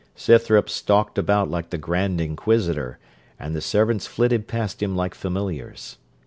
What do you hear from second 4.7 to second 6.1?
him like familiars.